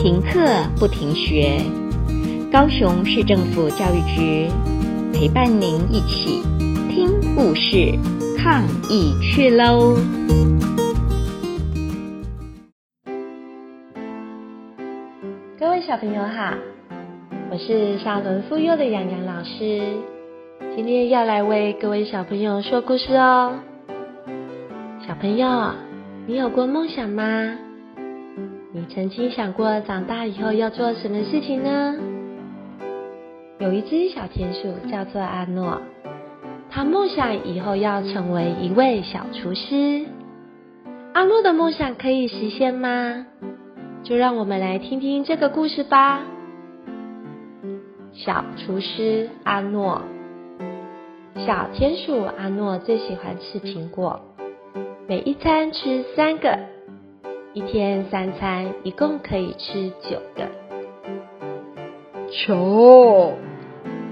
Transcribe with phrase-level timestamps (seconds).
[0.00, 0.38] 停课
[0.78, 1.58] 不停学，
[2.52, 4.48] 高雄市政府教育局
[5.12, 6.40] 陪伴您一起
[6.88, 7.98] 听故事、
[8.38, 9.96] 抗疫去喽！
[15.58, 16.54] 各位小朋友好，
[17.50, 19.82] 我是沙仑附幼的洋洋老师，
[20.76, 23.58] 今天要来为各位小朋友说故事哦。
[25.04, 25.72] 小朋友，
[26.28, 27.58] 你有过梦想吗？
[28.78, 31.96] 你曾经想过长大以后要做什么事情呢？
[33.58, 35.82] 有一只小田鼠叫做阿诺，
[36.70, 40.06] 他梦想以后要成为一位小厨师。
[41.12, 43.26] 阿诺的梦想可以实现吗？
[44.04, 46.22] 就让我们来听听这个故事吧。
[48.12, 50.02] 小厨师阿诺，
[51.34, 54.20] 小田鼠阿诺最喜欢吃苹果，
[55.08, 56.56] 每一餐吃三个。
[57.58, 60.46] 一天三餐一共可以吃九个。
[62.30, 62.54] 瞧，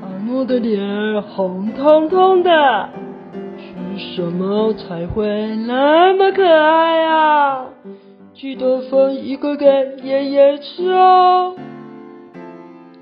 [0.00, 2.88] 阿诺的脸红彤彤的，
[3.58, 5.26] 吃什么才会
[5.66, 7.66] 那么可爱啊？
[8.32, 9.66] 记得分一个给
[10.02, 11.54] 爷爷吃哦，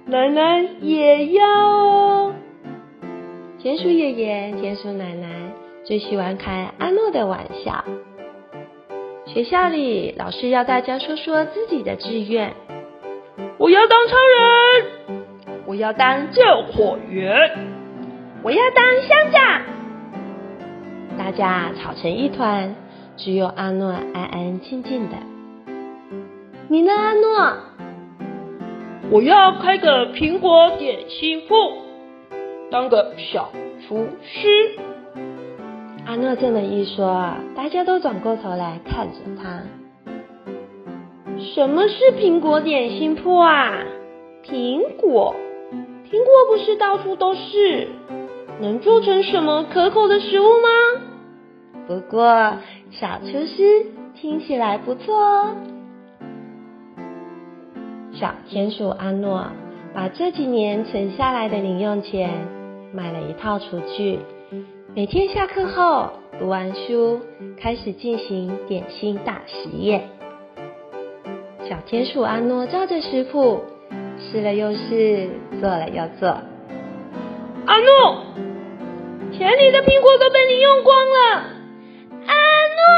[0.07, 2.33] 奶奶也要哦。
[3.61, 5.29] 田鼠爷爷、田鼠奶奶
[5.85, 7.85] 最喜欢开阿诺的玩笑。
[9.33, 12.53] 学校里，老师要大家说说自己的志愿。
[13.57, 15.23] 我要当超人，
[15.65, 17.51] 我要当救火员，
[18.43, 19.63] 我要当乡长。
[21.17, 22.77] 大家吵成一团，
[23.17, 25.17] 只有阿诺安安静静的。
[26.69, 27.57] 你呢，阿诺？
[29.11, 31.55] 我要开个苹果点心铺，
[32.71, 33.51] 当个小
[33.89, 34.77] 厨师。
[36.05, 39.63] 阿诺这么一说，大家都转过头来看着他。
[41.39, 43.73] 什么是苹果点心铺啊？
[44.45, 45.35] 苹果，
[46.11, 47.89] 苹果不是到处都是，
[48.61, 50.69] 能做成什么可口的食物吗？
[51.87, 52.57] 不过
[52.91, 55.55] 小厨师听起来不错哦。
[58.13, 59.47] 小田鼠阿诺
[59.95, 62.31] 把这几年存下来的零用钱
[62.93, 64.19] 买了一套厨具。
[64.95, 67.23] 每天下课后读完书，
[67.59, 70.11] 开始进行点心大实验。
[71.67, 73.65] 小田鼠阿诺照着食谱
[74.19, 76.29] 试了又试，做了又做。
[76.29, 78.19] 阿诺，
[79.33, 81.43] 田里的苹果都被你用光了。
[82.27, 82.35] 阿
[82.77, 82.91] 诺，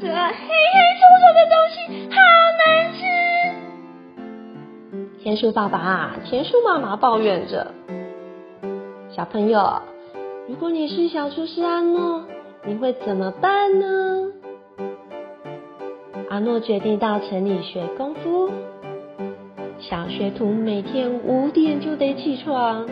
[0.00, 2.16] 这黑黑臭臭的东西好
[2.58, 2.98] 难吃。
[5.22, 7.72] 田鼠爸爸、田鼠妈妈抱怨着。
[9.10, 9.80] 小朋友。
[10.48, 12.24] 如果你是小厨师阿诺，
[12.64, 14.32] 你会怎么办呢？
[16.30, 18.48] 阿诺决定到城里学功夫。
[19.78, 22.86] 小学徒每天五点就得起床，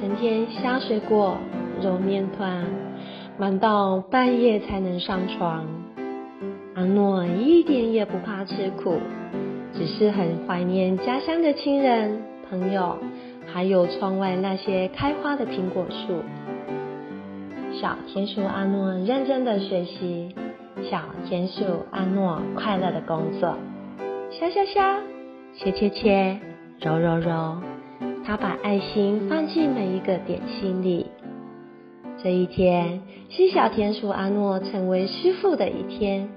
[0.00, 1.36] 成天削水果、
[1.82, 2.64] 揉面团，
[3.36, 5.66] 忙到半夜才能上床。
[6.74, 8.96] 阿诺一点也不怕吃苦，
[9.74, 12.96] 只是很怀念家乡的亲人、朋友，
[13.52, 16.22] 还有窗外那些开花的苹果树。
[17.80, 20.34] 小田鼠阿诺认真的学习，
[20.90, 23.56] 小田鼠阿诺快乐的工作，
[24.30, 25.00] 削削削，
[25.56, 26.38] 切切切，
[26.78, 27.56] 揉揉揉，
[28.22, 31.06] 他把爱心放进每一个点心里。
[32.22, 36.28] 这一天是小田鼠阿诺成为师傅的一天。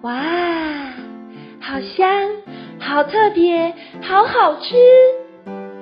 [0.00, 0.22] 哇，
[1.60, 2.30] 好香，
[2.78, 4.74] 好特别，好好吃，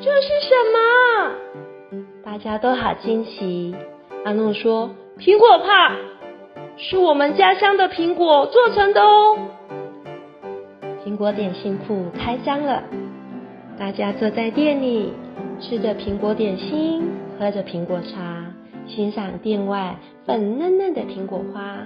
[0.01, 2.05] 这是什么？
[2.25, 3.73] 大家都好惊奇。
[4.23, 5.97] 阿诺说：“苹果派
[6.77, 9.39] 是我们家乡的苹果做成的哦。”
[11.05, 12.83] 苹果点心铺开张了，
[13.79, 15.15] 大家坐在店里，
[15.59, 17.03] 吃着苹果点心，
[17.39, 18.45] 喝着苹果茶，
[18.87, 21.79] 欣赏店外粉嫩嫩的苹果花。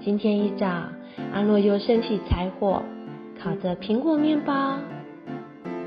[0.00, 0.66] 今天一早，
[1.32, 2.82] 阿诺又升起柴火，
[3.40, 4.74] 烤着苹果面包，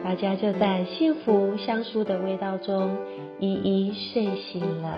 [0.01, 2.95] 大家就在幸福香酥的味道中
[3.39, 4.97] 一一睡醒了。